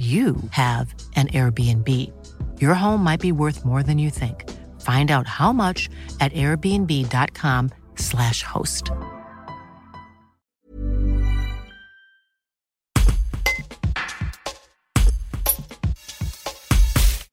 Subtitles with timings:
[0.00, 1.86] you have an Airbnb.
[2.58, 4.48] Your home might be worth more than you think.
[4.80, 8.92] Find out how much at airbnb.com/slash host.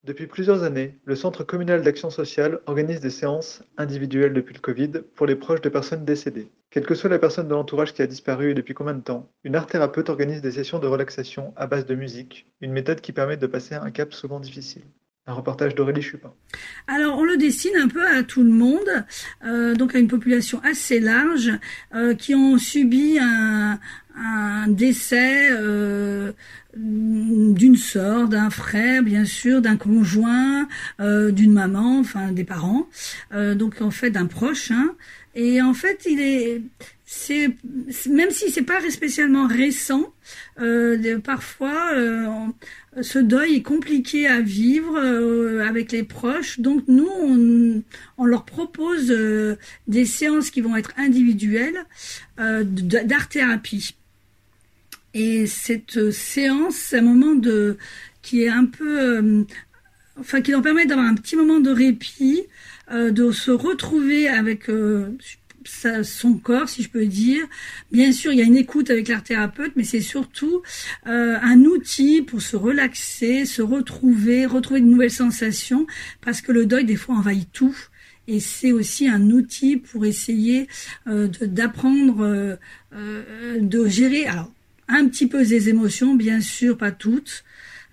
[0.04, 4.92] Depuis plusieurs années, le Centre communal d'action sociale organise des séances individuelles depuis le Covid
[5.16, 6.50] pour les proches de personnes décédées.
[6.70, 9.32] Quelle que soit la personne de l'entourage qui a disparu et depuis combien de temps,
[9.46, 13.38] une art-thérapeute organise des sessions de relaxation à base de musique, une méthode qui permet
[13.38, 14.84] de passer un cap souvent difficile.
[15.30, 16.34] Un reportage d'Aurélie Chupin.
[16.88, 19.06] Alors on le dessine un peu à tout le monde,
[19.46, 21.52] euh, donc à une population assez large
[21.94, 23.80] euh, qui ont subi un,
[24.18, 26.32] un décès euh,
[26.76, 30.68] d'une sœur, d'un frère, bien sûr, d'un conjoint,
[31.00, 32.88] euh, d'une maman, enfin des parents,
[33.34, 34.72] euh, donc en fait d'un proche.
[34.72, 34.96] Hein.
[35.36, 36.64] Et en fait, il
[38.10, 40.12] même si c'est pas spécialement récent,
[41.24, 41.92] parfois
[43.02, 44.98] ce deuil est compliqué à vivre
[45.62, 46.60] avec les proches.
[46.60, 47.84] Donc nous,
[48.18, 49.16] on, leur propose
[49.88, 51.86] des séances qui vont être individuelles
[52.38, 53.96] d'art thérapie.
[55.20, 57.78] Et cette séance, c'est un moment de
[58.22, 59.44] qui est un peu, euh,
[60.20, 62.44] enfin, qui leur permet d'avoir un petit moment de répit,
[62.92, 65.08] euh, de se retrouver avec euh,
[66.04, 67.44] son corps, si je peux dire.
[67.92, 70.62] Bien sûr, il y a une écoute avec l'art thérapeute, mais c'est surtout
[71.08, 75.88] euh, un outil pour se relaxer, se retrouver, retrouver de nouvelles sensations,
[76.22, 77.76] parce que le deuil, des fois, envahit tout.
[78.28, 80.68] Et c'est aussi un outil pour essayer
[81.08, 82.56] euh, d'apprendre, euh,
[82.94, 84.26] euh, de gérer.
[84.26, 84.52] Alors,
[84.88, 87.44] un petit peu des émotions, bien sûr, pas toutes,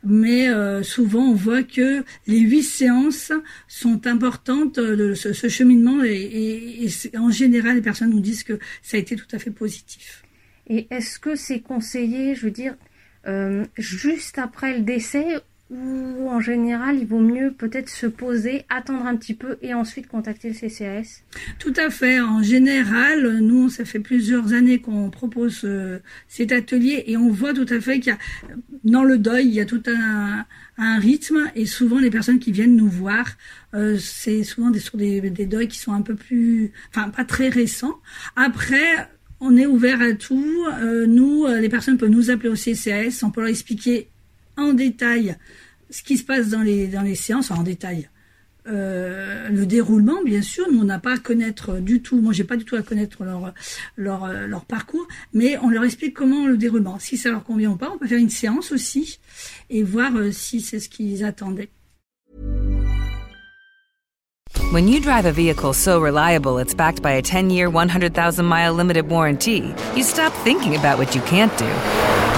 [0.05, 3.33] mais euh, souvent on voit que les huit séances
[3.69, 9.01] sont importantes euh, ce, cheminement et, en général les personnes nous disent que ça a
[9.01, 10.23] été tout à fait positif.
[10.67, 12.75] Et est-ce que c'est conseillé, je veux dire,
[13.27, 15.37] euh, juste après le décès
[15.71, 20.09] ou en général, il vaut mieux peut-être se poser, attendre un petit peu et ensuite
[20.09, 21.23] contacter le CCAS
[21.59, 22.21] Tout à fait.
[22.21, 27.55] En général, nous, ça fait plusieurs années qu'on propose euh, cet atelier et on voit
[27.55, 28.19] tout à fait qu'il y a,
[28.85, 30.45] dans le deuil, il y a tout un,
[30.99, 33.27] rythme et souvent les personnes qui viennent nous voir,
[33.75, 37.49] euh, c'est souvent des, sur des deuils qui sont un peu plus, enfin pas très
[37.49, 38.01] récents.
[38.37, 39.09] Après,
[39.41, 40.67] on est ouvert à tout.
[40.83, 44.09] Euh, nous, les personnes peuvent nous appeler au CCAS, on peut leur expliquer
[44.57, 45.37] en détail
[45.91, 48.09] ce qui se passe dans les, dans les séances, en détail.
[48.67, 52.21] Euh, le déroulement, bien sûr, nous on n'a pas à connaître du tout.
[52.21, 53.53] Moi, j'ai pas du tout à connaître leur,
[53.97, 56.99] leur leur parcours, mais on leur explique comment le déroulement.
[56.99, 59.21] Si ça leur convient ou pas, on peut faire une séance aussi
[59.69, 61.69] et voir euh, si c'est ce qu'ils attendaient.
[64.73, 69.75] When you drive a vehicle so reliable it's backed by a 10-year, 100,000-mile limited warranty,
[69.95, 72.14] you stop thinking about what you can't do